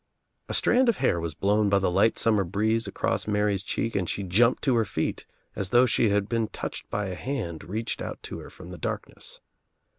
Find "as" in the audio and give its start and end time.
5.55-5.69